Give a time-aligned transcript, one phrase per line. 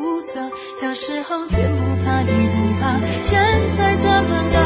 [0.00, 0.50] 复杂。
[0.80, 3.40] 小时候天不怕地不怕，现
[3.76, 4.58] 在怎么了？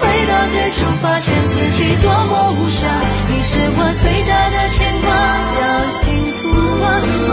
[0.00, 2.86] 回到最初，发现自己多么无傻。
[3.28, 5.08] 你是我最大的牵挂，
[5.60, 6.02] 要幸
[6.38, 6.42] 福
[6.84, 6.86] 啊，
[7.30, 7.32] 我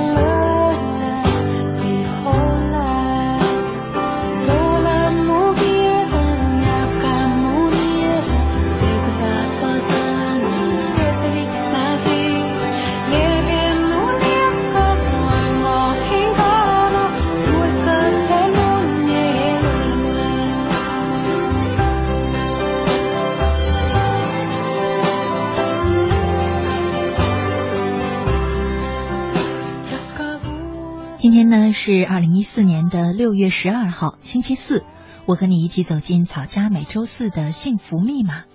[31.51, 34.85] 呢是二零一四年的六月十二号，星期四。
[35.25, 38.45] 我和你一起走进草家每周四的幸福密码。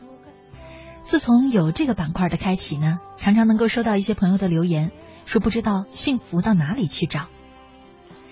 [1.03, 4.93] 自从有这个板块的开启呢，常常能够收到一些朋友的留言，
[5.27, 7.27] 说不知道幸福到哪里去找。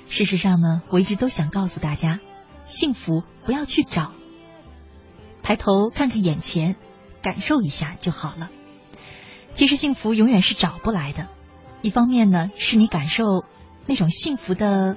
[0.08, 2.20] 事实上呢，我一直都想告诉大家，
[2.64, 4.12] 幸福不要去找，
[5.42, 6.76] 抬头看看眼前，
[7.20, 8.48] 感受一下就好了。
[9.52, 11.28] 其实幸福永远是找不来的。
[11.82, 13.44] 一方面呢，是你感受。
[13.86, 14.96] 那种幸福的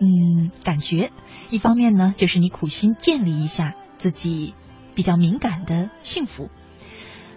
[0.00, 1.10] 嗯感觉，
[1.50, 4.54] 一方面呢，就是你苦心建立一下自己
[4.94, 6.50] 比较敏感的幸福。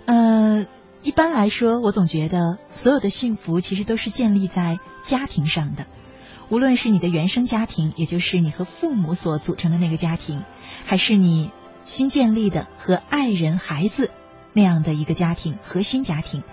[0.05, 0.65] 呃，
[1.03, 5.85] 一般来说，我总觉得所有的幸福其实都是建立在家庭上的，
[6.49, 10.43] 无论是你的原生家庭，也就是你和父母所组成的那个家庭，
[10.85, 11.51] 还是你
[11.83, 14.11] 新建立的和爱人、孩子
[14.53, 16.43] 那样的一个家庭核心家庭，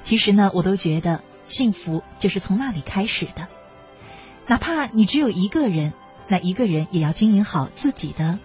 [0.00, 3.48] 其实呢，我都觉得幸福就是从那里开始的。
[4.48, 5.92] 哪怕你只有一个人，
[6.28, 8.38] 那一个人也要经营好自己的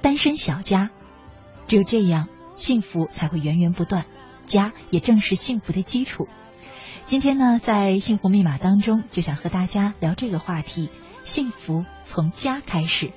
[0.00, 0.90] 单身小家，
[1.66, 4.06] 只有这样，幸福才会源源不断，
[4.46, 6.28] 家也正是幸福的基础。
[7.04, 10.88] 今天呢，在幸福密码当中，就想和大家聊这个话题：
[11.24, 13.10] 幸福从家开始。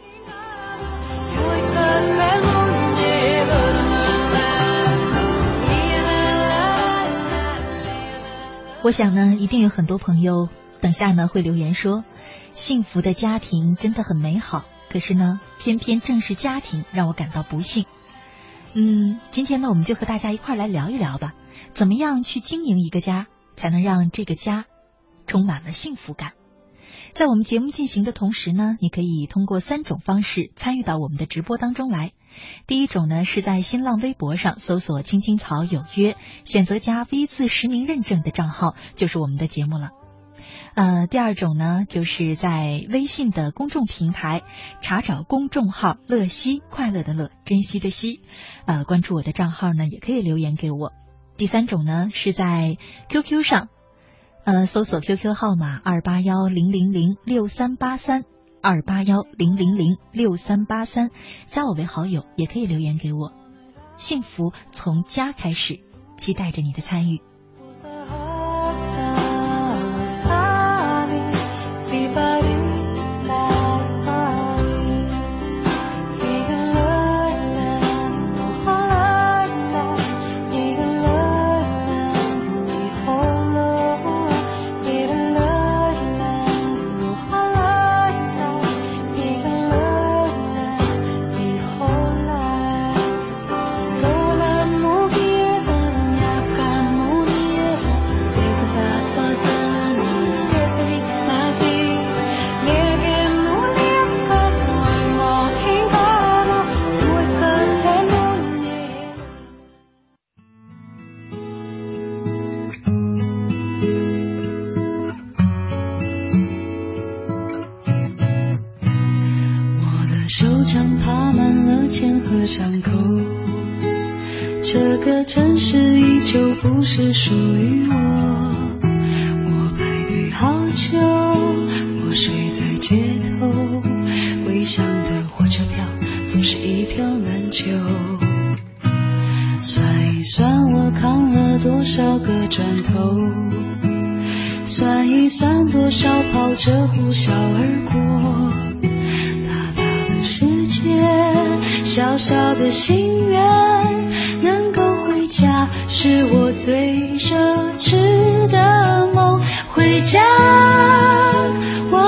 [8.81, 10.49] 我想呢，一定有很多朋友。
[10.83, 12.03] 等下呢，会留言说，
[12.51, 14.65] 幸福的家庭真的很美好。
[14.89, 17.85] 可是呢，偏偏正是家庭让我感到不幸。
[18.73, 21.35] 嗯，今天呢，我们就和大家一块来聊一聊吧，
[21.73, 24.65] 怎么样去经营一个家，才能让这个家
[25.25, 26.33] 充满了幸福感？
[27.13, 32.11] 在我们节目进行的同时呢，你可以通过三种方式参与到我们的直播当中来。
[32.67, 39.91] 第一种呢，是在新浪微博上搜索“青青草有约”，选择加 V 字实名认证的账号，就是我们的节目了。
[40.75, 44.41] 呃，第二种呢，就是在微信的公众平台
[44.81, 48.21] 查找公众号“乐西快乐的乐珍惜的惜”，
[48.65, 50.91] 呃，关注我的账号呢，也可以留言给我。
[51.37, 52.77] 第三种呢，是在
[53.07, 53.69] QQ 上，
[54.45, 58.23] 呃，搜索 QQ 号码二八幺零零零六三八三
[58.61, 61.11] 二八幺零零零六三八三，
[61.45, 63.31] 加我为好友，也可以留言给我。
[63.95, 65.81] 幸福从家开始，
[66.17, 67.21] 期待着你的参与。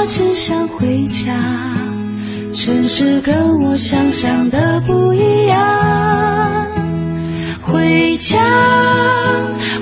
[0.08, 1.34] 只想回家。
[2.54, 6.68] 城市跟我想象的不一样。
[7.62, 8.40] 回家，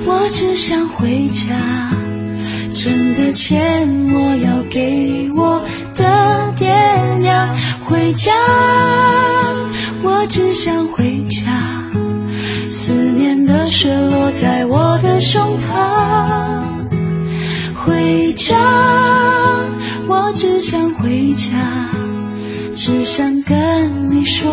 [0.06, 1.92] 我只想回家。
[2.74, 5.62] 挣的钱我要给我
[5.96, 6.74] 的爹
[7.20, 7.56] 娘。
[7.86, 8.32] 回家。
[10.04, 11.90] 我只想回家，
[12.68, 16.62] 思念的雪落在我的胸膛。
[17.76, 18.58] 回家，
[20.34, 21.92] 只想回家，
[22.76, 24.52] 只想跟你说，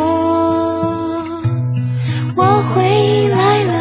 [2.37, 3.73] 我回来了。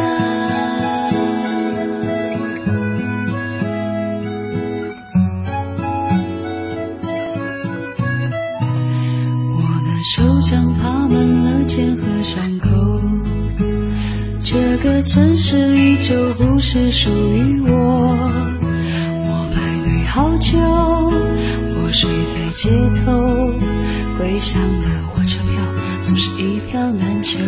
[9.56, 11.14] 我的手掌爬满
[11.44, 11.50] 了。
[11.66, 12.68] 茧和伤口，
[14.42, 17.89] 这个城市依旧不是属于我。
[24.50, 25.62] 上的火车票
[26.02, 27.38] 总是一票难求。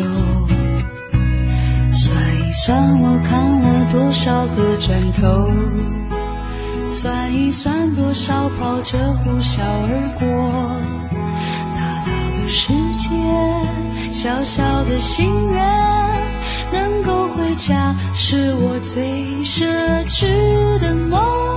[1.90, 5.50] 算一算我看了多少个转头，
[6.87, 10.28] 算一算多少跑车呼啸而过，
[11.76, 13.08] 大大的世界。
[14.12, 15.60] 小小的心愿，
[16.72, 19.66] 能够回家，是我最奢
[20.06, 21.51] 侈的梦。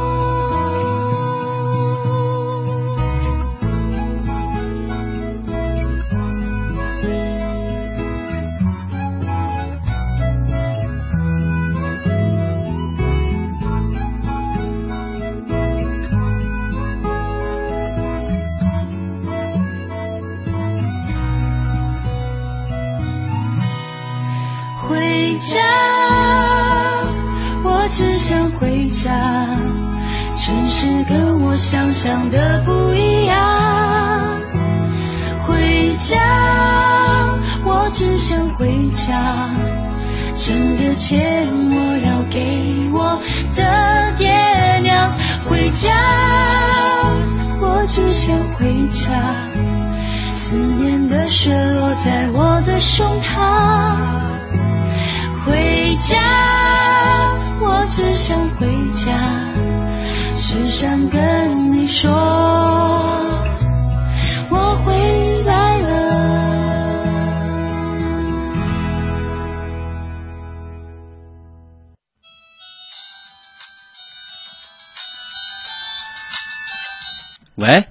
[28.27, 29.11] 想回家，
[30.35, 34.41] 城市跟我想象的不一样，
[35.45, 36.17] 回家，
[37.63, 39.51] 我只想回家，
[40.35, 43.21] 挣的钱我要给我
[43.55, 44.33] 的爹
[44.79, 45.13] 娘。
[45.47, 45.91] 回家，
[47.61, 49.11] 我只想回家，
[50.31, 54.15] 思念的雪落在我的胸膛。
[55.45, 56.17] 回家，
[57.61, 59.51] 我只想回家。
[60.37, 62.11] 只想跟你说，
[64.49, 66.05] 我回来了。
[77.55, 77.87] 喂，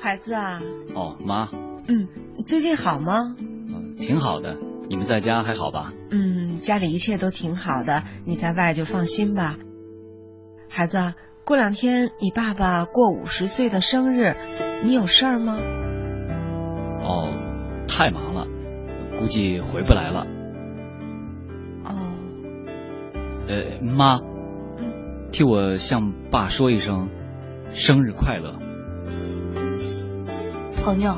[0.00, 0.60] 孩子啊。
[0.94, 1.48] 哦，妈。
[1.88, 2.08] 嗯，
[2.46, 3.34] 最近好吗？
[3.38, 4.56] 嗯，挺好的。
[4.88, 5.92] 你们在家还好吧？
[6.12, 9.56] 嗯，家里一切都挺好的，你在外就放心吧。
[10.68, 11.14] 孩子。
[11.44, 14.34] 过两天你爸爸过五十岁的生日，
[14.82, 15.56] 你有事儿吗？
[17.04, 17.32] 哦，
[17.86, 18.48] 太忙了，
[19.16, 20.26] 估计回不来了。
[21.84, 21.94] 哦。
[23.46, 24.18] 呃，妈，
[24.76, 27.10] 嗯，替我向爸说一声
[27.70, 28.58] 生日快乐。
[30.82, 31.16] 朋友，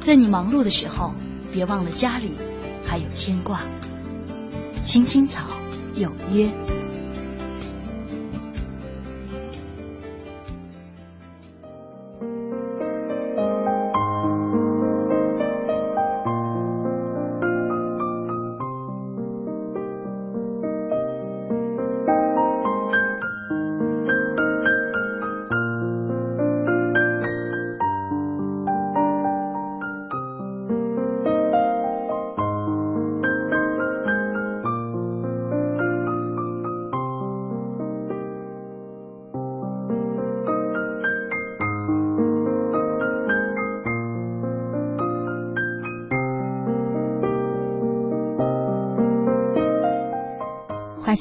[0.00, 1.12] 在你忙碌的时候，
[1.52, 2.32] 别忘了家里
[2.82, 3.60] 还有牵挂。
[4.86, 5.40] 青青草
[5.96, 6.48] 有约。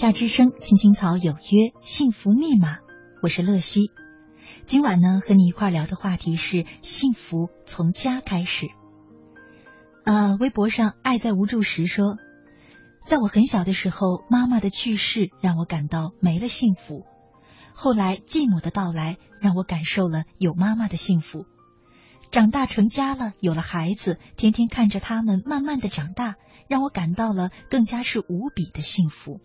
[0.06, 2.78] 夏之声，青青草有约，幸福密码。
[3.24, 3.90] 我是乐西，
[4.68, 8.68] 今晚呢和你一块聊的话题是幸福从家开始。
[10.04, 12.18] 呃，微博上爱在无助时说，
[13.04, 17.04] 在我很小的时候，妈妈的去世让我感到没了幸福。
[17.74, 21.48] 后来继母的到来让我感受了有妈妈的幸福。
[22.30, 26.36] 长大成家了，有了孩子，天天看着他们慢慢的长大，
[26.68, 29.42] 让我感到了更加是无比的幸福。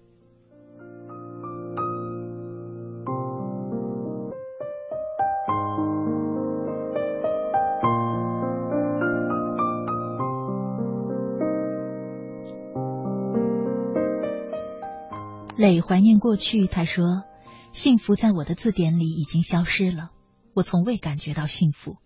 [15.60, 17.22] 磊怀念过去，他说
[17.70, 20.08] ：“幸福在我的字典里已经消失了，
[20.54, 21.98] 我从未感觉到幸福。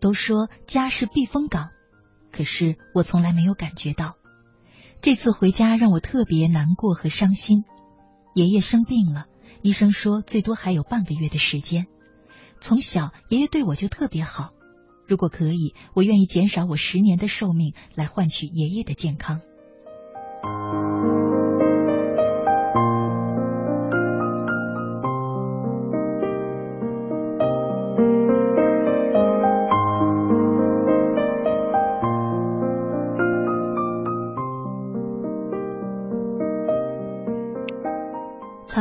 [0.00, 1.70] 都说家是避风港，
[2.30, 4.16] 可是我从来没有感觉到。
[5.00, 7.64] 这次回家让我特别难过和伤心。
[8.34, 9.28] 爷爷生病了，
[9.62, 11.86] 医生说最多还有半个月的时间。
[12.60, 14.50] 从小爷爷对我就特别好，
[15.08, 19.40] 如果可以，我愿意减少我十年的寿命来换取爷爷的健康。”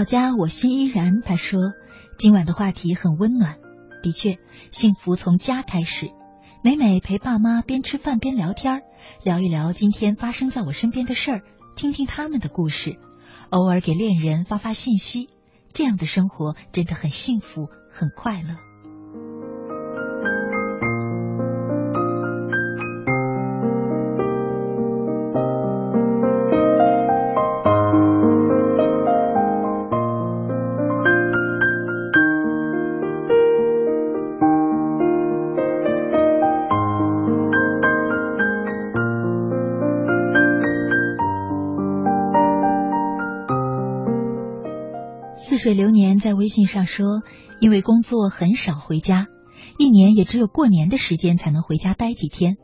[0.04, 1.22] 家，我心依然。
[1.24, 1.60] 他说，
[2.18, 3.58] 今晚的话题很温暖。
[4.02, 4.38] 的确，
[4.72, 6.12] 幸福从家开始。
[6.64, 8.82] 每每陪爸妈边吃饭边聊天，
[9.24, 11.42] 聊一聊今天发生在我身边的事儿，
[11.76, 12.98] 听听他们的故事，
[13.50, 15.30] 偶尔给恋人发发信息，
[15.74, 18.56] 这样的生活真的很幸福，很快乐。
[46.54, 47.24] 信上说
[47.60, 49.26] ：“因为工作很少回家，
[49.80, 52.58] 一年也只有过年的时间才能回家待几天。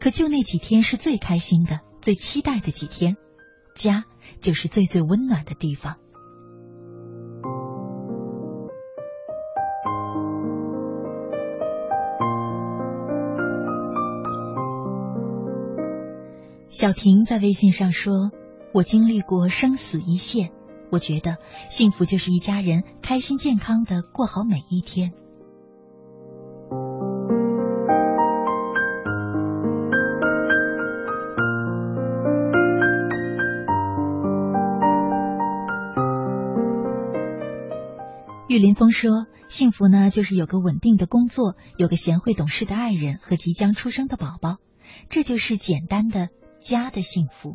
[0.00, 3.16] 可就那几天是最开心的、最期待的几天，
[3.74, 4.04] 家
[4.40, 5.96] 就是最最温暖的地方。”
[16.66, 18.30] 小婷在微信上说
[18.72, 20.50] ：“我经历过生死一线。”
[20.90, 21.36] 我觉得
[21.68, 25.12] 幸福就是一家人开心健康的过好每一天。
[38.48, 44.56] 玉林峰说：“幸福呢，就是有个稳定的工作，有个贤惠懂事的爱人和即将出生的宝宝，
[45.10, 46.28] 这就是简单的
[46.58, 47.54] 家的幸福。”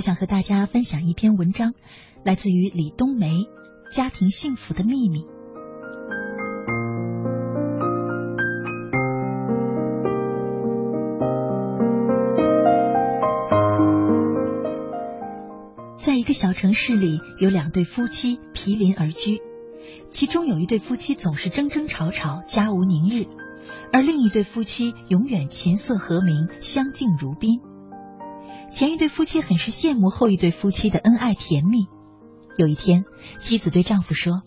[0.00, 1.74] 我想和大家分享一篇文章，
[2.24, 3.26] 来自于李冬梅
[3.94, 5.24] 《家庭幸福的秘密》。
[15.98, 19.42] 在一个小城市里，有两对夫妻毗邻而居，
[20.08, 23.26] 其中有一对夫妻总是争争吵吵，家无宁日，
[23.92, 27.60] 而另一对夫妻永远琴瑟和鸣，相敬如宾。
[28.70, 31.86] 前一对夫妻很是羡慕后一对夫妻的恩爱甜蜜。
[32.56, 33.04] 有一天，
[33.38, 34.42] 妻子对丈夫说：“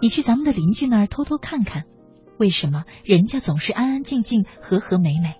[0.00, 1.84] 你去咱们的邻居那儿偷偷看看，
[2.38, 5.34] 为什么人家总是安安静静、和和美美？”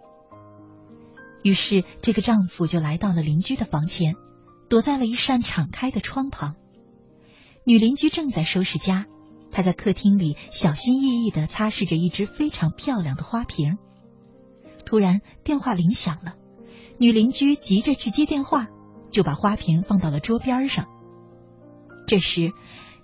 [1.43, 4.15] 于是，这个丈夫就来到了邻居的房前，
[4.69, 6.57] 躲在了一扇敞开的窗旁。
[7.65, 9.07] 女邻居正在收拾家，
[9.53, 13.79] 她在客厅里小心翼翼的擦拭着一只非常漂亮的花瓶。
[14.85, 16.35] 突然，电话铃响了。
[16.99, 18.69] 女邻居急着去接电话，
[19.11, 20.87] 就把花瓶放到了桌边上。
[22.07, 22.53] 这时，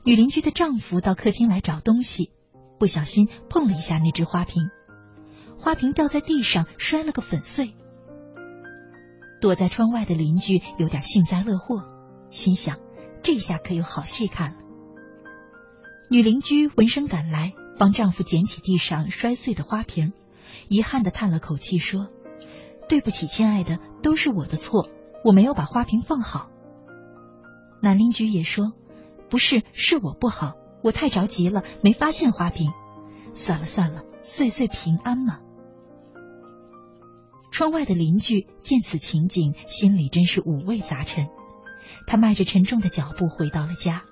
[0.04, 2.30] 女邻居的丈夫到客厅来找东西，
[2.78, 4.70] 不小心碰了一下那只花瓶，
[5.58, 7.74] 花瓶掉在地上，摔了个粉碎。
[9.40, 11.82] 躲在窗外的邻居有点幸灾乐祸，
[12.30, 12.78] 心想：
[13.22, 14.56] 这下可有好戏看了。
[16.08, 20.12] 女邻居闻声赶来，帮丈夫捡起地上摔碎的花瓶，
[20.68, 22.08] 遗憾的叹了口气说
[22.92, 24.90] ：“对不起，亲爱的，都是我的错，
[25.24, 26.50] 我没有把花瓶放好。”
[27.80, 28.74] 男邻居也说
[29.30, 32.70] ：“不是，是我不好，我太着急了，没发现花瓶。
[33.32, 35.38] 算了算了，岁岁平安嘛。”
[37.50, 41.28] 窗外的邻居见此情景，心里真是五味杂陈。
[42.06, 44.02] 他迈着沉重的脚步回到了家。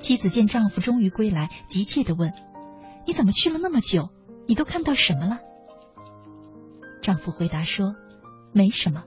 [0.00, 2.32] 妻子见丈夫终于归来，急切的问
[3.06, 4.08] ：“你怎么去了那么久？
[4.48, 5.38] 你都看到什么了？”
[7.08, 7.96] 丈夫回答说
[8.52, 9.04] ：“没什么，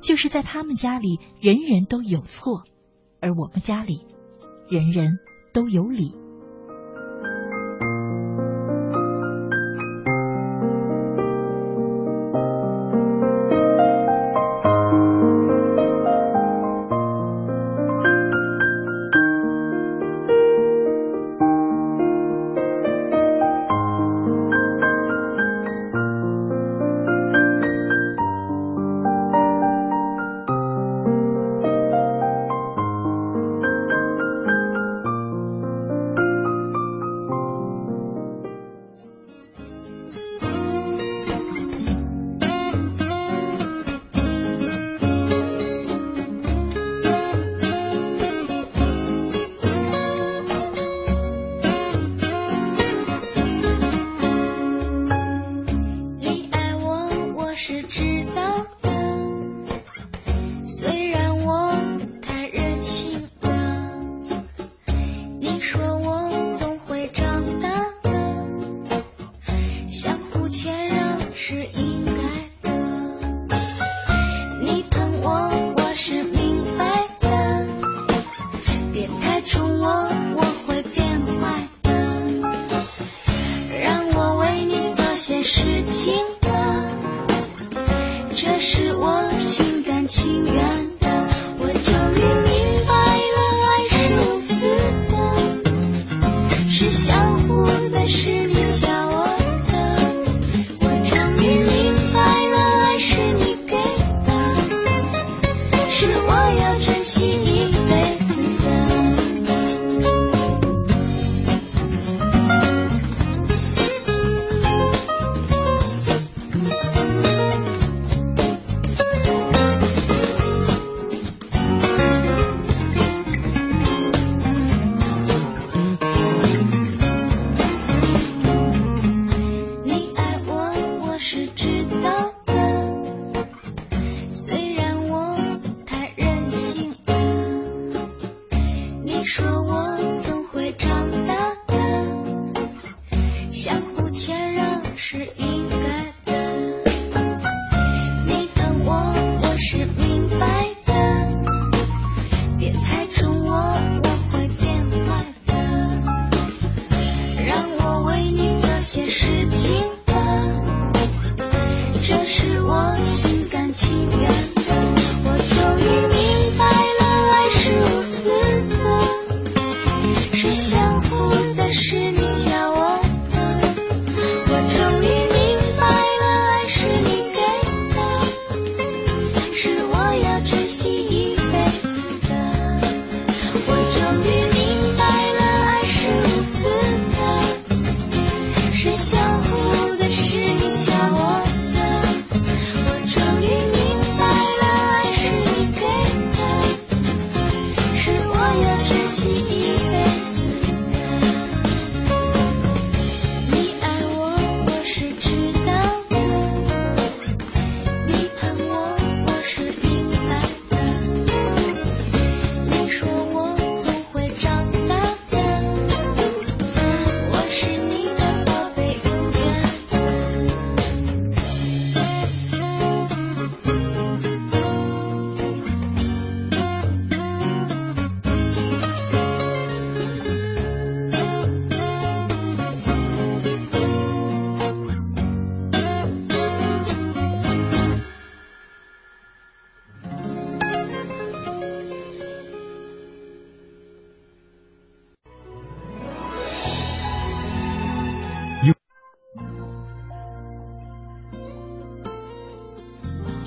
[0.00, 2.64] 就是在他们家里人人都有错，
[3.20, 4.06] 而我们家里
[4.70, 5.18] 人人
[5.52, 6.16] 都有理。”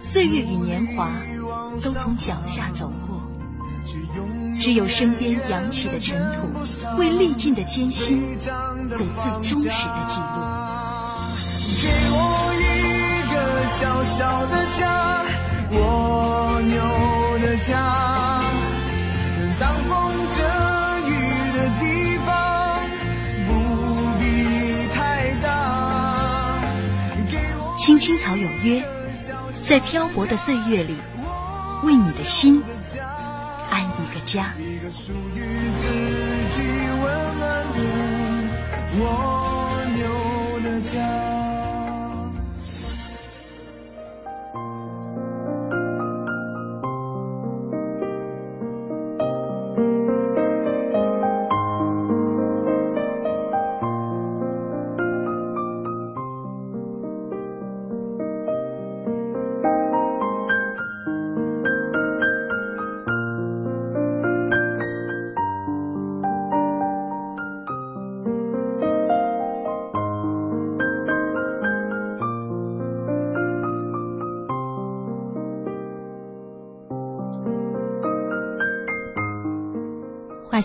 [0.00, 1.10] 岁月与年华
[1.82, 3.20] 都从脚下走过，
[4.58, 6.48] 只有身边扬起的尘土，
[6.98, 8.48] 为历尽的艰辛做
[8.90, 10.26] 最忠实的记录。
[11.80, 12.16] 给我
[12.58, 12.62] 一
[13.30, 15.24] 个小小的家，
[15.72, 18.42] 蜗牛的家，
[19.60, 20.42] 当风遮
[21.06, 21.10] 雨
[21.52, 21.82] 的地
[22.24, 22.28] 方，
[23.46, 23.50] 不
[24.18, 25.46] 必太大。
[27.78, 28.82] 青青草有约，
[29.68, 30.96] 在漂泊的岁月里，
[31.84, 32.62] 为你的心
[33.70, 34.54] 安一个家。
[34.58, 35.86] 一个属于自
[36.56, 36.62] 己
[37.02, 39.27] 温暖的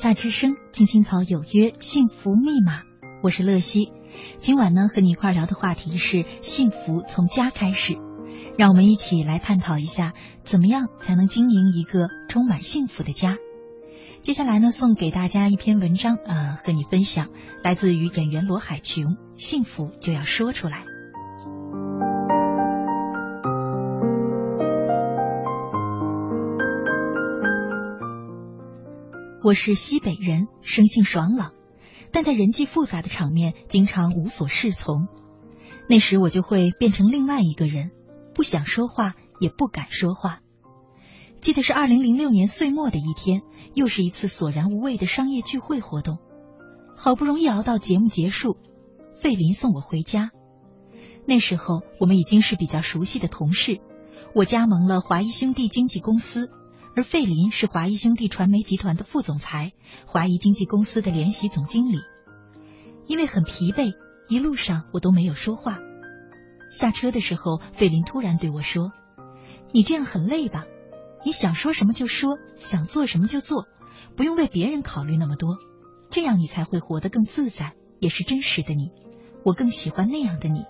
[0.03, 2.81] 夏之声，青青草有约，幸福密码。
[3.21, 3.93] 我是乐西，
[4.35, 7.93] 今晚呢和你一块聊的话题是幸福从家开始，
[8.57, 10.11] 让我们一起来探讨一下，
[10.43, 13.37] 怎么样才能经营一个充满幸福的家。
[14.19, 17.29] 接下来呢，送给大家一篇文章，呃，和你分享，
[17.63, 20.83] 来自于演员罗海琼，幸福就要说出来。
[29.43, 31.51] 我是西北人，生性爽朗，
[32.13, 35.09] 但在人际复杂的场面，经常无所适从。
[35.89, 37.91] 那时我就会变成另外一个人，
[38.33, 40.39] 不想说话，也不敢说话。
[41.41, 43.41] 记得是二零零六年岁末的一天，
[43.73, 46.19] 又是一次索然无味的商业聚会活动。
[46.95, 48.55] 好不容易熬到节目结束，
[49.19, 50.31] 费林送我回家。
[51.25, 53.81] 那时候我们已经是比较熟悉的同事，
[54.33, 56.49] 我加盟了华谊兄弟经纪公司。
[56.95, 59.73] 而费林是华谊兄弟传媒集团的副总裁，
[60.05, 61.97] 华谊经纪公司的联席总经理。
[63.07, 63.93] 因为很疲惫，
[64.29, 65.79] 一路上我都没有说话。
[66.69, 68.91] 下车的时候，费林突然对我说
[69.73, 70.65] ：“你这样很累吧？
[71.25, 73.67] 你想说什么就说，想做什么就做，
[74.15, 75.57] 不用为别人考虑那么多，
[76.11, 78.91] 这样你才会活得更自在，也是真实的你。
[79.43, 80.65] 我更喜欢那样的你。”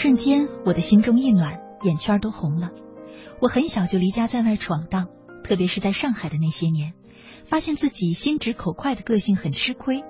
[0.00, 2.70] 瞬间，我的心中一暖，眼圈都红了。
[3.40, 5.08] 我很小就离家在外闯荡，
[5.42, 6.94] 特别是在上海的那些年，
[7.46, 10.04] 发现自己心直口快的个性很吃亏，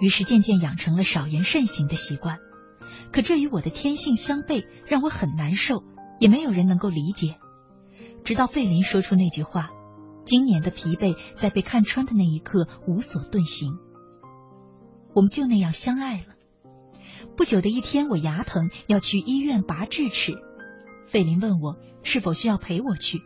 [0.00, 2.38] 于是渐渐养成了少言慎行的习惯。
[3.10, 5.82] 可这与我的天性相悖，让我很难受，
[6.20, 7.34] 也没有人能够理解。
[8.22, 9.70] 直到费林说出那句话
[10.24, 13.76] ：“今年的疲惫，在被看穿的那一刻无所遁形。”
[15.16, 16.31] 我们就那样相爱了。
[17.36, 20.34] 不久的一天，我牙疼，要去医院拔智齿。
[21.06, 23.20] 费林问我是否需要陪我去。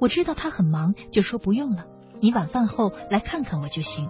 [0.00, 1.86] 我知道他很忙，就说不用了，
[2.20, 4.08] 你晚饭后来看看我就行。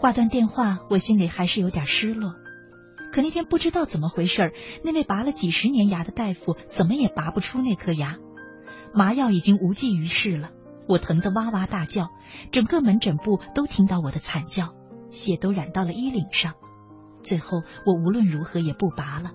[0.00, 2.34] 挂断电话，我心里还是有点失落。
[3.12, 8.18] 可那天不知道怎么回事，那位拔了几十年牙的大夫怎么也拔不出那颗牙，
[8.94, 10.50] 麻药已经无济于事了。
[10.88, 12.08] 我疼得哇哇大叫，
[12.50, 14.74] 整个门诊部都听到我的惨叫，
[15.10, 16.54] 血都染到了衣领上。
[17.22, 19.30] 最后，我无论如何也不拔了。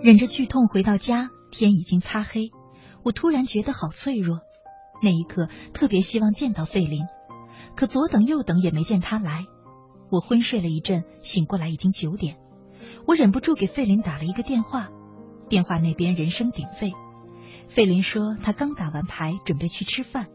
[0.00, 2.50] 忍着剧痛回到家，天已经擦黑。
[3.04, 4.40] 我突然觉得好脆弱，
[5.00, 7.04] 那一刻特别希望见到费林，
[7.76, 9.46] 可左等右等也没见他来。
[10.10, 12.36] 我昏睡了一阵，醒过来已经九点。
[13.06, 14.88] 我忍不住给费林打了一个电话，
[15.48, 16.92] 电话那边人声鼎沸。
[17.72, 20.26] 费林说他刚打完牌，准备去吃饭。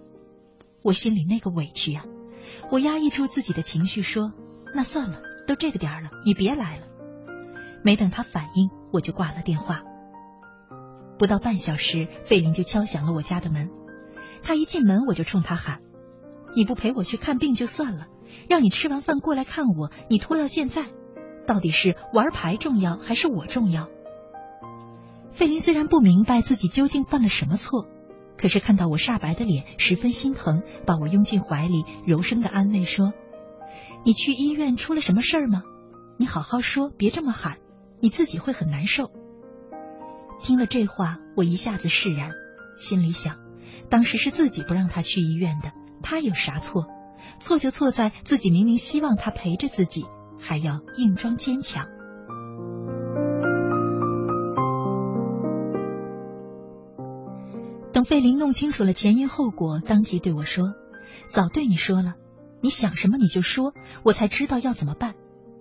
[0.81, 2.03] 我心里那个委屈呀！
[2.71, 4.33] 我压抑住自己的情绪说
[4.73, 6.87] ：“那算了，都这个点了，你别来了。”
[7.85, 9.83] 没等他反应，我就挂了电话。
[11.19, 13.69] 不到半小时，费林就敲响了我家的门。
[14.41, 15.81] 他一进门，我就冲他喊
[16.57, 18.07] ：“你不陪我去看病就算了，
[18.49, 20.85] 让你吃完饭过来看我，你拖到现在，
[21.45, 23.89] 到底是玩牌重要还是我重要？
[25.37, 27.85] 费林虽然不明白自己究竟犯了什么错，
[28.39, 33.13] 可是看到我煞白的脸，十分心疼，把我拥进怀里，柔声的安慰说
[34.03, 35.61] ：“你去医院出了什么事儿吗？
[36.17, 37.59] 你好好说，别这么喊，
[38.01, 39.11] 你自己会很难受。”
[40.41, 42.31] 听了这话，我一下子释然，
[42.75, 43.35] 心里想，
[43.91, 45.71] 当时是自己不让他去医院的，
[46.01, 46.87] 他有啥错？
[47.39, 50.07] 错就错在自己明明希望他陪着自己，
[50.39, 51.89] 还要硬装坚强。
[58.07, 60.75] 费林弄清楚了前因后果，当即对我说
[61.27, 62.13] ：“早对你说了，
[62.61, 65.15] 你想什么你就说，我才知道要怎么办。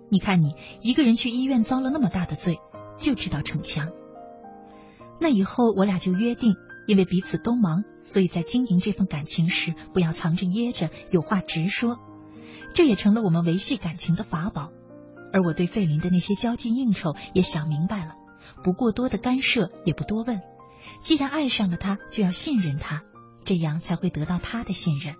[0.09, 2.59] 你看你一个人去医院遭了那么大的罪，
[2.95, 3.89] 就知道逞强。”
[5.19, 6.55] 那以后我俩就约定，
[6.87, 11.99] 因为彼此都忙，所以在经营这份感情时，不要藏着掖着，有话直说。
[12.73, 14.71] 这也成了我们维系感情的法宝。
[15.33, 18.13] 而我对费林的那些交际应酬也想明白了，
[18.63, 20.39] 不过多的干涉，也不多问。
[20.99, 23.03] 既然爱上了他，就要信任他，
[23.43, 25.15] 这样才会得到他的信任。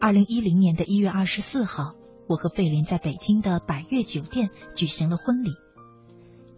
[0.00, 1.94] 二零一零年的一月二十四号，
[2.28, 5.54] 我和费林在北京的百悦酒店举行了婚礼。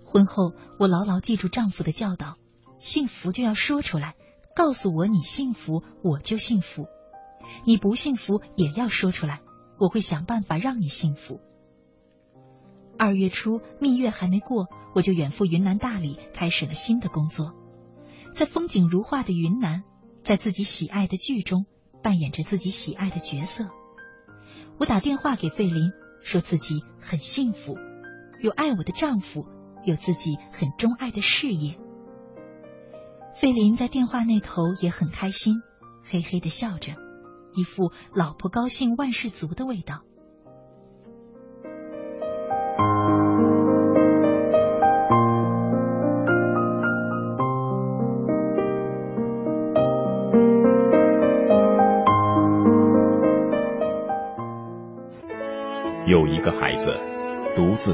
[0.05, 2.37] 婚后，我牢牢记住丈夫的教导：
[2.79, 4.15] 幸福就要说出来，
[4.55, 6.85] 告诉我你幸福，我就幸福；
[7.65, 9.43] 你不幸福也要说出来，
[9.79, 11.41] 我会想办法让你幸福。
[12.99, 17.53] 二月初，蜜月还没过，我就远赴云南大理，开始了新的工作。
[18.37, 19.83] 在风景如画的云南，
[20.23, 21.65] 在自己喜爱的剧中
[22.03, 23.71] 扮演着自己喜爱的角色。
[24.79, 25.91] 我打电话给费林，
[26.23, 27.79] 说自己很幸福，
[28.43, 29.47] 有爱我的丈夫。
[29.87, 31.79] 有自己很钟爱的事业，
[33.37, 35.63] 费林在电话那头也很开心，
[36.03, 36.95] 嘿嘿的笑着，
[37.55, 40.03] 一副老婆高兴万事足的味道。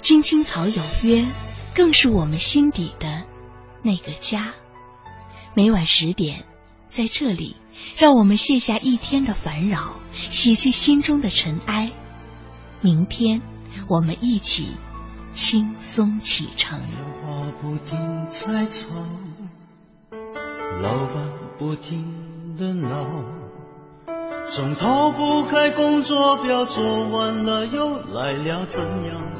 [0.00, 1.26] 青青草有约。
[1.74, 3.22] 更是我们心底的
[3.84, 4.52] 那个家。
[5.54, 6.44] 每晚十点，
[6.90, 7.54] 在这里，
[7.96, 11.92] 让我们卸下一天的烦扰，洗去心中的尘埃。
[12.80, 13.42] 明天，
[13.86, 14.76] 我们一起
[15.34, 16.80] 轻松启程。
[16.80, 18.88] 话不停在吵，
[20.82, 23.06] 老板不停的闹，
[24.46, 29.37] 总逃不开工作表，做完了又来了，怎样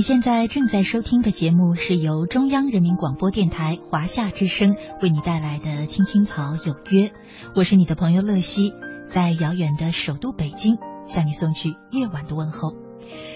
[0.00, 7.08] 你现在正在收听的节目是由中央人民广播电台华夏之声为你带来的《青青草有约》，
[7.54, 8.72] 我是你的朋友乐西。
[9.06, 12.72] 在遥远的首都北京向你送去夜晚的问候。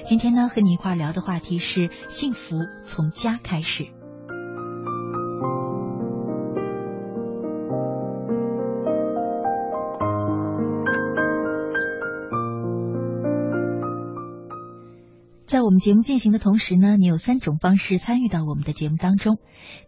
[0.07, 3.89] 今天呢，和你一块聊的话题是幸福从家开始。
[15.55, 19.39] 在我们节目进行的同时呢，你有三种方式参与到我们的节目当中。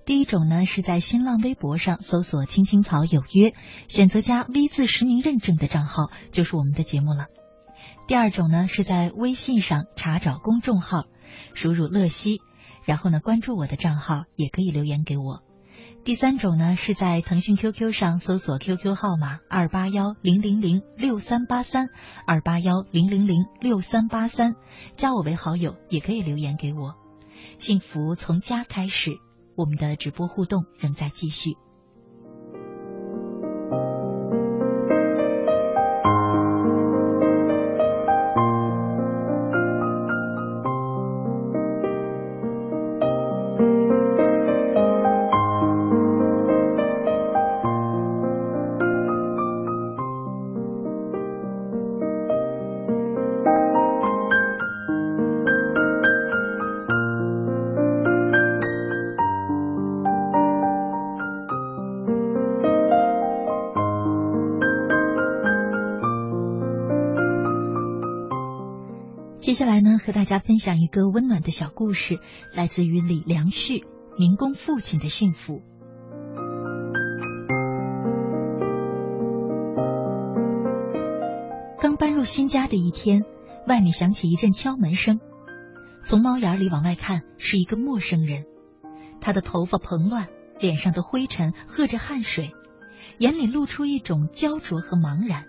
[0.05, 3.53] 第一种呢，是在新浪微博上搜索“青青草有约”，
[3.91, 7.27] 选择加 V 字实名认证的账号，就是我们的节目了。
[8.07, 11.03] 第二种呢，是在微信上查找公众号，
[11.55, 12.39] 输入“乐西”，
[12.87, 15.43] 然后呢关注我的账号，也可以留言给我。
[16.07, 21.89] 第三种呢，是在腾讯 QQ 上搜索 QQ 号码二八幺零零零六三八三
[22.25, 24.55] 二八幺零零零六三八三，
[24.95, 26.95] 加我为好友，也可以留言给我。
[27.59, 29.19] 幸福从家开始，
[29.57, 31.57] 我们的直播互动仍在继续。
[70.37, 72.19] 家分享一个温暖的小故事，
[72.53, 73.79] 来自于李良旭
[74.19, 75.55] 《民工父亲的幸福》。
[81.81, 83.25] 刚搬入新家的一天，
[83.67, 85.21] 外面响起一阵敲门声。
[86.05, 88.45] 从猫眼里往外看，是一个陌生人。
[89.23, 90.29] 他的头发蓬乱，
[90.61, 92.53] 脸上的灰尘和着汗水，
[93.19, 95.45] 眼里露出一种焦灼和茫然。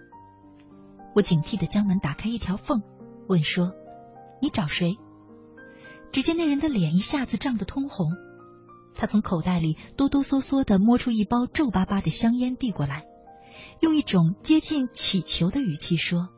[1.14, 2.82] 我警惕的将门打开一条缝，
[3.28, 3.74] 问说。
[4.42, 4.98] 你找谁？
[6.12, 8.12] 只见那人的脸一下子涨得通红，
[8.96, 13.06] 他从口袋里哆哆嗦嗦的摸出一包皱巴巴的香烟递过来，
[13.82, 16.30] 用一种接近乞求的语气说：“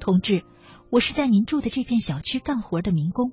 [0.00, 0.44] 同志，
[0.90, 3.32] 我是在您住的这片小区干活的民工，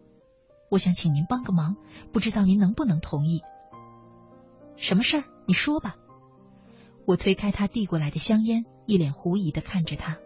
[0.70, 1.76] 我想请您帮个忙，
[2.14, 3.42] 不知道您能不能同意？
[4.76, 5.24] 什么事儿？
[5.48, 5.96] 你说吧。”
[7.08, 10.20] 我推开他递过来的香烟，一脸狐疑的看着他。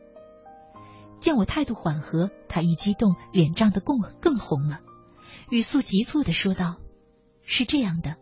[1.19, 4.82] 见我态度缓和，他一激动，脸涨得更更红了，
[5.49, 6.78] 语速急促的说道
[7.45, 8.15] ：“是这样的，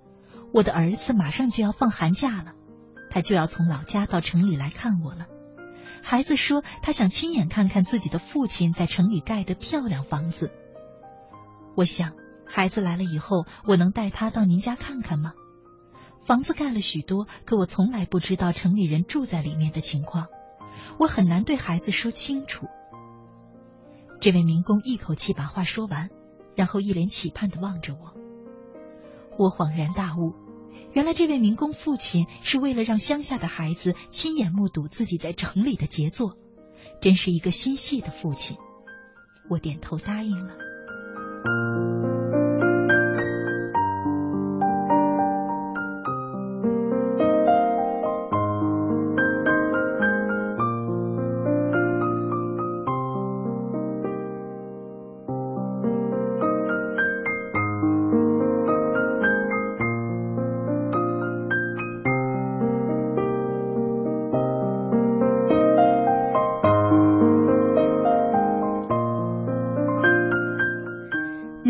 [0.53, 2.53] 我的儿子马上就要放寒假了，
[3.09, 5.27] 他就要从老家到城里来看我了。
[6.01, 10.51] 孩子说他想亲眼看看自己的父亲在城里盖的漂亮房子。
[11.75, 12.13] 我想，
[12.45, 15.33] 孩子来了以后，我能带他到您家看看吗？
[16.25, 20.27] 房子盖了许多，可我从来不知道城里人住在里面的情况，
[20.99, 22.67] 我很难对孩子说清楚。”
[24.23, 26.09] 这位民工一口气把话说完，
[26.55, 28.13] 然后一脸期盼的望着我。
[29.37, 30.33] 我恍然大悟，
[30.93, 36.37] 原来这位民工父亲是为了让乡下的孩子亲眼目睹自己在城里的杰作，
[37.01, 38.55] 真是一个心细的父亲。
[39.49, 40.53] 我点头答应了。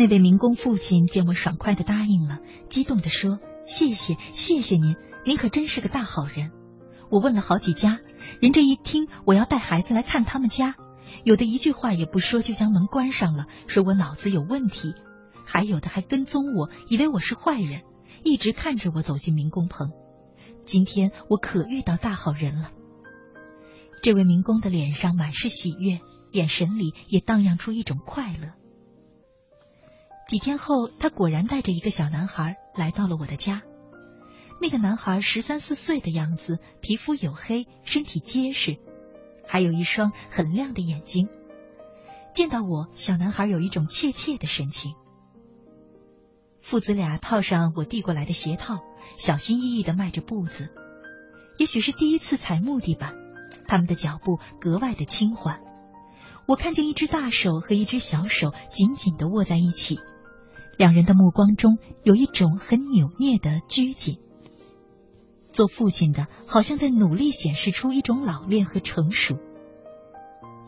[0.04, 6.50] 那位民工父亲见我爽快的答应了，激动的说：“谢谢，谢谢您，您可真是个大好人。”
[7.10, 8.00] 我问了好几家，
[8.38, 10.74] 人这一听我要带孩子来看他们家，
[11.24, 14.92] 有的一句话也不说就将门关上了，说我脑子有问题；
[15.46, 17.80] 还有的还跟踪我，以为我是坏人，
[18.22, 19.88] 一直看着我走进民工棚。
[20.66, 22.72] 今天我可遇到大好人了。
[24.02, 26.00] 这位民工的脸上满是喜悦，
[26.30, 28.52] 眼神里也荡漾出一种快乐。
[30.26, 33.62] 几天后，他果然带着一个小男孩来到了我的家。
[34.60, 38.78] 那个男孩十三四岁的样子，皮肤黝黑，身体结实，
[39.46, 41.28] 还有一双很亮的眼睛。
[42.34, 44.94] 见到我，小男孩有一种怯怯的神情。
[46.62, 48.78] 父子俩套上我递过来的鞋套，
[49.18, 50.70] 小心翼翼的迈着步子。
[51.58, 53.14] 也许是第一次踩木地板，
[53.66, 55.60] 他们的脚步格外的轻缓。
[56.46, 60.00] 我看见一只大手和一只小手紧紧的握在一起。
[60.76, 64.18] 两人的目光中有一种很扭捏的拘谨。
[65.52, 69.38] 做父亲的好像在努力显示出一种老练和成熟。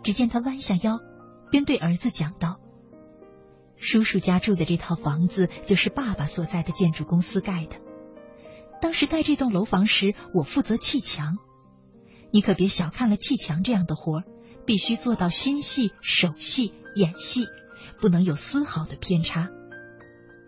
[0.04, 1.00] 只见他弯下腰，
[1.50, 2.60] 边对儿子讲道
[3.76, 7.78] ：“叔叔家住的这套房子就是爸爸所在的建筑公司盖的。
[8.80, 11.38] 当时盖这栋楼房时，我负责砌墙。
[12.30, 14.24] 你可别小看了砌墙这样的活儿，
[14.64, 17.46] 必须做到心细、手细、眼细，
[18.00, 19.48] 不能有丝毫的偏差。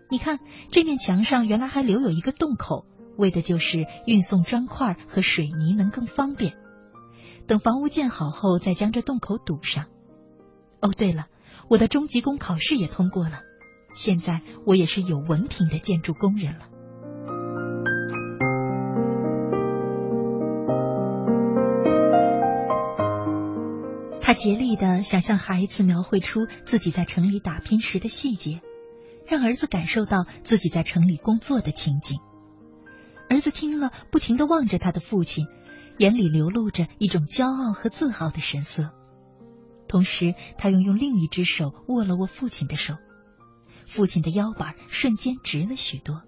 [0.09, 0.39] 你看
[0.71, 2.85] 这面墙上原来还留有一个洞口。”
[3.19, 6.53] 为的就是运送砖块和水泥能更方便。
[7.47, 9.87] 等房屋建好后，再将这洞口堵上。
[10.79, 11.25] 哦，对了，
[11.69, 13.41] 我的中级工考试也通过了，
[13.93, 16.69] 现在我也是有文凭的建筑工人了。
[24.21, 28.61] 他竭力的想向孩子描绘出自己在城里打拼时的细节，
[29.29, 32.19] 让儿子感受到自己在城里工作的情景。
[33.29, 35.45] 儿子听了，不停的望着他的父亲，
[35.99, 38.91] 眼里流露着一种骄傲和自豪的神色。
[39.87, 42.95] 同时，他又用另一只手握了握父亲的手，
[43.85, 46.23] 父亲的腰板瞬间直了许多。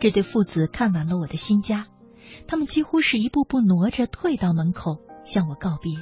[0.00, 1.86] 这对父子看完了我的新家，
[2.46, 5.92] 他们几乎是一步步挪着退到门口向我告别。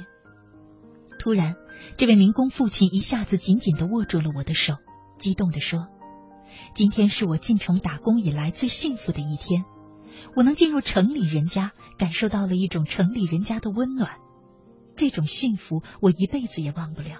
[1.19, 1.55] 突然，
[1.97, 4.75] 这位民工父亲一下子紧紧的握住了我的手，
[5.17, 5.87] 激动的说
[6.73, 9.65] ：“今天是我进城打工以来最幸福的一天，
[10.33, 14.11] 我能进入城里人家，感受到了一种城里人家的温暖，
[14.95, 17.17] 这种幸福我一辈子也忘不了。”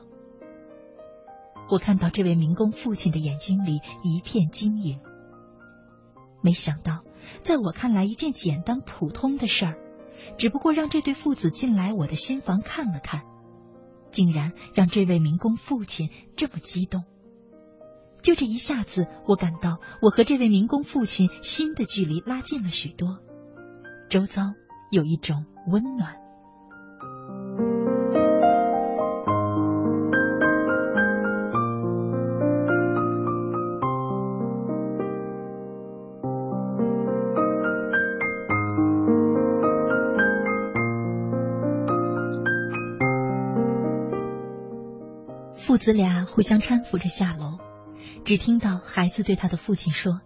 [1.69, 5.01] 我看到这位民工父亲的眼睛里一片晶莹。
[6.41, 7.03] 没想到，
[7.43, 9.77] 在我看来一件简单普通的事儿，
[10.37, 13.23] 只不过让这对父子进来我的新房看了看，
[14.11, 17.03] 竟然让这位民工父亲这么激动。
[18.21, 23.19] 就这一下子，我感到我和这位民工父亲心的距离拉近了许多，
[24.09, 24.53] 周遭
[24.91, 26.28] 有一种温暖。
[45.79, 47.57] 父子俩互相搀扶着下楼，
[48.25, 50.19] 只听到孩子对他的父亲说：“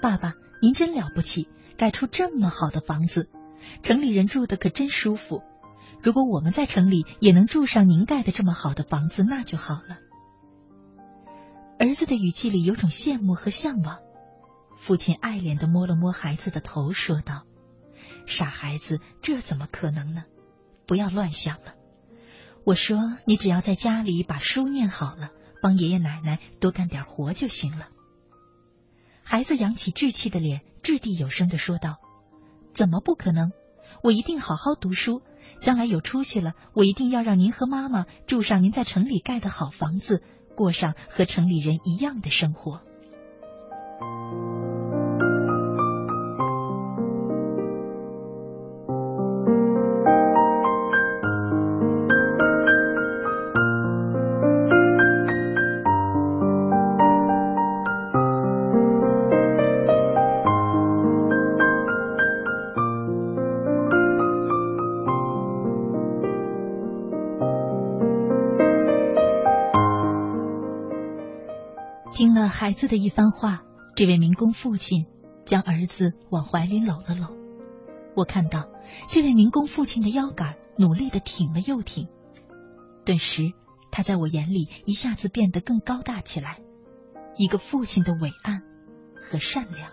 [0.00, 3.28] 爸爸，您真了不起，盖出这么好的房子，
[3.82, 5.42] 城里人住的可真舒服。
[6.00, 9.98] 如果我们在城里也能住上您盖的这么好的房子，那就好了。”
[11.80, 13.98] 儿子的语气里有种羡慕和向往。
[14.76, 17.42] 父亲爱怜的摸了摸孩子的头，说道
[18.26, 20.22] ：“傻孩子，这怎么可能呢？
[20.86, 21.74] 不要乱想了。”
[22.68, 25.30] 我说：“你只要在家里把书念好了，
[25.62, 27.88] 帮爷爷奶奶多干点活就行了。”
[29.24, 31.96] 孩子扬起稚气的脸，掷地有声的说道
[32.76, 33.52] ：“怎么不可能？
[34.02, 35.22] 我一定好好读书，
[35.62, 40.22] 将来有出息了，我一定要让您和妈妈住上您在城里盖的好房子，
[40.54, 42.82] 过上和城里人一样的生活。”
[72.18, 73.62] 听了孩子的一番话，
[73.94, 75.06] 这位民工父亲
[75.46, 77.36] 将儿子往怀里搂了搂。
[78.16, 78.68] 我看到
[79.08, 82.08] 这位民工父亲的腰杆努力的挺了又挺，
[83.04, 83.52] 顿时
[83.92, 86.58] 他在我眼里一下子变得更高大起来，
[87.36, 88.64] 一个父亲的伟岸
[89.14, 89.92] 和善良。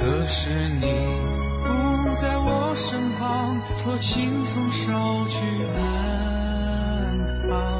[0.00, 0.86] 可是你
[1.62, 5.44] 不在我身旁托清风捎去
[5.76, 7.79] 安康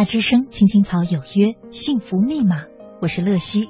[0.00, 2.64] 夏之声，青青草有约，幸福密码。
[3.02, 3.68] 我是乐西，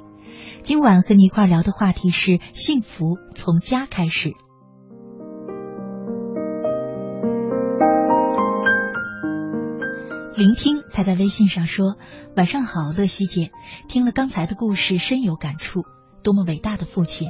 [0.63, 4.29] 今晚和你一块聊的话题是幸福从家开始。
[10.37, 11.97] 聆听，他在微信上说
[12.37, 13.51] ：“晚上好，乐西姐，
[13.89, 15.81] 听了刚才的故事，深有感触。
[16.23, 17.27] 多么伟大的父亲！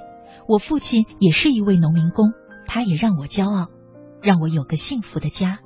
[0.48, 2.34] 我父亲也是一位农民工，
[2.68, 3.70] 他也让我骄傲，
[4.22, 5.58] 让我有个幸福的家。”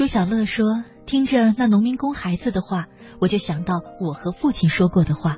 [0.00, 2.86] 朱小乐说：“听着那农民工孩子的话，
[3.20, 5.36] 我就想到我和父亲说过的话。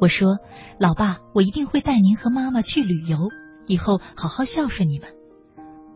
[0.00, 0.38] 我说，
[0.80, 3.28] 老爸，我一定会带您和妈妈去旅游，
[3.68, 5.10] 以后好好孝顺你们。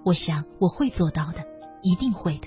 [0.04, 1.42] 我想我会做到的，
[1.82, 2.46] 一定会的。”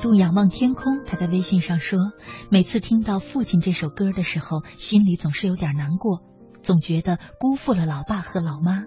[0.00, 1.98] 度仰望天空，他在微信上说
[2.50, 6.22] ：“每次听到《父亲》这首歌的时候，心里总是有点难过，
[6.62, 8.84] 总觉得辜负了老爸和老妈。”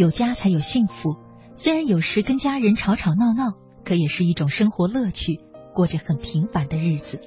[0.00, 1.16] 有家才有幸福。
[1.54, 3.52] 虽然有时跟家人吵吵闹闹，
[3.84, 5.40] 可也是一种生活乐趣，
[5.74, 7.20] 过着很平凡的日子。”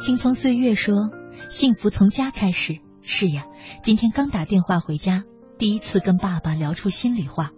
[0.00, 1.10] 青葱岁月说
[1.50, 3.46] ：“幸福从家开始。”是呀，
[3.82, 5.24] 今天刚打电话回家，
[5.58, 7.50] 第一次跟爸爸聊出心里话。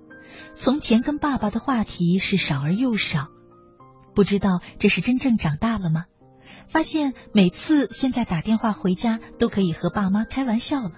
[0.58, 3.28] 从前跟爸爸的话题是少而又少，
[4.14, 6.06] 不知道这是真正长大了吗？
[6.68, 10.92] 发现每次现在打电话回家都可以和爸妈开玩笑了，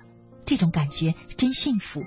[0.47, 2.03] 这种感觉真幸福。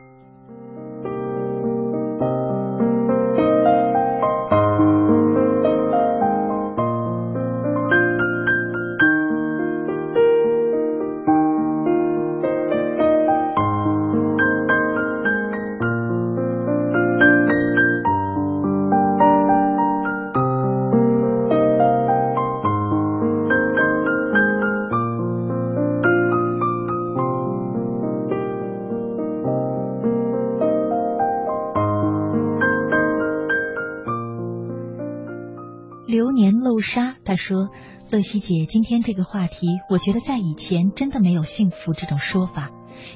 [38.52, 42.70] 乐西姐，今天这个话题，我觉得在以前真的没有幸福这种说法，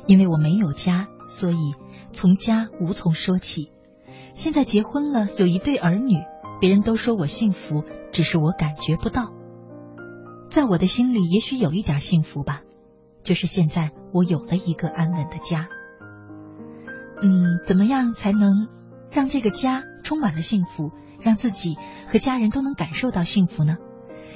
[0.08, 1.74] 因为我没有家，所以
[2.14, 3.72] 从家无从说起。
[4.34, 6.16] 现在结婚了，有一对儿女，
[6.62, 9.32] 别人都说我幸福，只是我感觉不到。
[10.50, 12.62] 在我的心里，也许有一点幸福吧，
[13.24, 15.68] 就是现在我有了一个安稳的家。
[17.22, 18.70] 嗯，怎么样才能
[19.12, 21.76] 让这个家充满了幸福？”让自己
[22.08, 23.78] 和家人都能感受到幸福呢。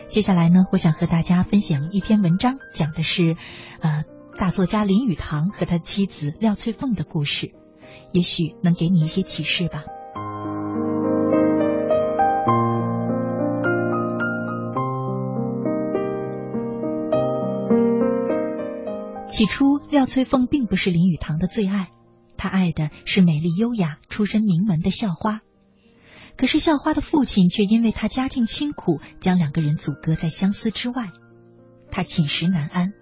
[0.10, 3.38] 接下来呢，我想和大家分享一篇文章，讲的是，
[3.80, 4.06] 呃，
[4.40, 7.54] 大作家林语堂和他妻子廖翠凤的故事，
[8.12, 9.84] 也许能给你一些启示吧。
[19.28, 21.92] 起初，廖翠凤并不是林语堂的最爱，
[22.36, 25.42] 他爱的是美丽优雅、出身名门的校花。
[26.40, 31.10] 可是校花的父亲却因为他家境清苦，将两个人阻隔在相思之外。
[31.92, 32.94] 他寝食难安。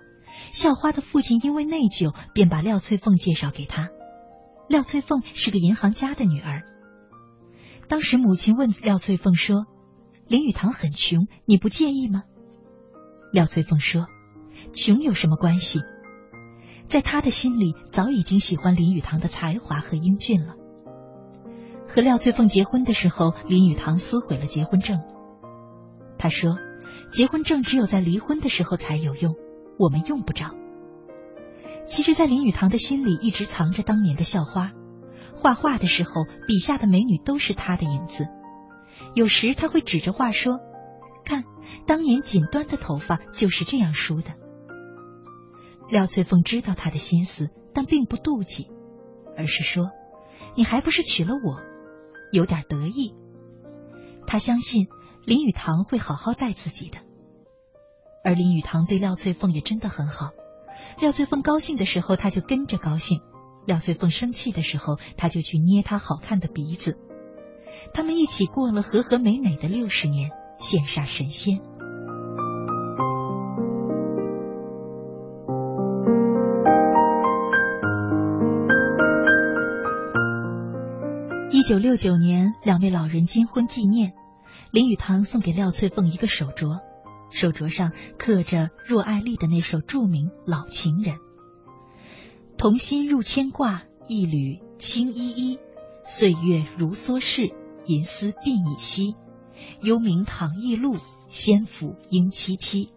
[0.50, 3.90] 校花的父亲因为内疚，便把廖翠凤介绍给他。
[4.68, 6.64] 廖翠凤是个银行家的女儿。
[7.88, 9.68] 当时母亲问廖翠凤说
[10.28, 12.24] ：“林语堂很穷，你不介意吗？”
[13.32, 14.08] 廖翠凤说
[14.74, 15.82] ：“穷有什么关系？
[16.88, 20.56] 在他的心里，早已经喜欢林语堂的才华和英俊了。”
[21.98, 25.00] 和廖翠凤结婚的时候，林语堂撕毁了结婚证。
[26.20, 26.56] 他说
[27.12, 29.34] ：“结婚证只有在离婚的时候才有用，
[29.80, 30.52] 我们用不着。”
[31.90, 34.74] 其实，在林语堂的心里一直藏着当年的校花。
[35.34, 38.28] 画画的时候，笔下的美女都是他的影子。
[39.16, 40.60] 有时他会指着画说
[41.26, 41.46] ：“看，
[41.88, 44.36] 当年锦端的头发就是这样梳的。”
[45.90, 48.70] 廖翠凤知道他的心思，但并不妒忌，
[49.36, 49.90] 而是说
[50.54, 51.60] ：“你还不是娶了我？”
[52.32, 53.14] 有点得意，
[54.26, 54.88] 他相信
[55.26, 57.00] 林语堂会好好待自己的，
[58.24, 60.32] 而林语堂对廖翠凤也真的很好。
[61.00, 63.20] 廖翠凤高兴的时候，他就跟着高兴；
[63.66, 66.98] 廖翠凤生气的时候，他就去捏她好看的鼻子。
[67.94, 71.62] 他们一起过了和和美美的六十年，羡煞神仙。
[81.68, 84.14] 九六九年，两位老人金婚纪念，
[84.72, 86.80] 林语堂送给廖翠凤一个手镯，
[87.30, 91.16] 手镯上刻着若爱丽的那首著名《老情人》
[92.58, 95.60] ：“同心入牵挂，一缕青依依，
[96.06, 97.52] 岁月如梭逝，
[97.86, 99.18] 银丝鬓已稀。
[99.82, 100.96] 幽冥倘异路，
[101.28, 102.92] 仙府应凄凄。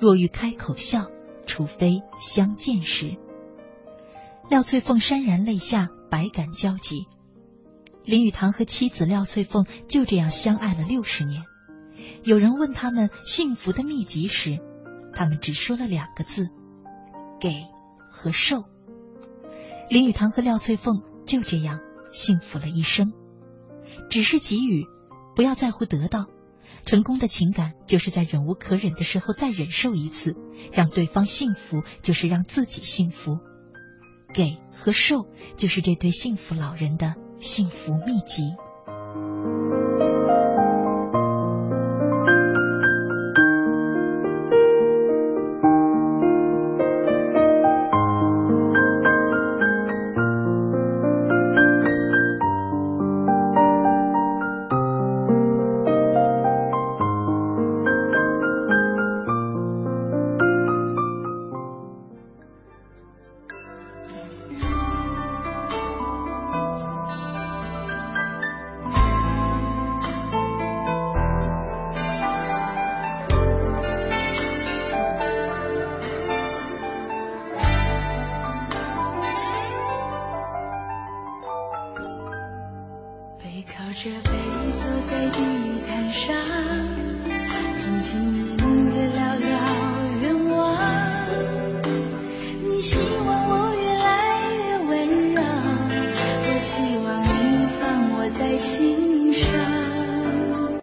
[0.00, 1.08] 若欲开口笑，
[1.46, 3.16] 除非相见时。”
[4.50, 7.06] 廖翠凤潸然泪下，百感交集。
[8.08, 11.44] 林语堂和妻子廖翠凤就这样相爱了六十年。
[12.24, 14.60] 有人问他们幸福的秘籍时，
[15.12, 16.48] 他们只说了两个字：
[17.38, 17.50] 给
[18.10, 18.64] 和受。
[19.90, 21.80] 林语堂和廖翠凤就这样
[22.10, 23.12] 幸福了一生。
[24.08, 24.86] 只是给予，
[25.36, 26.28] 不要在乎得到。
[26.86, 30.34] 成功的情感就是在忍无可忍的时候再忍受一次，
[30.72, 33.38] 让对方幸福就是让自己幸福。
[34.32, 35.26] 给和受
[35.58, 37.16] 就是这对幸福老人的。
[37.38, 38.56] 幸福秘籍。